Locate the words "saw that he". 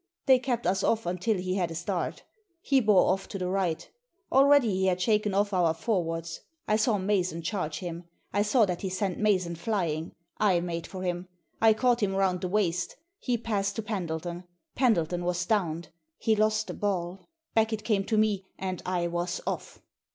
8.41-8.89